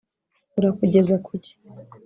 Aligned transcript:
urakugeza 0.57 1.15
kuki 1.25 1.53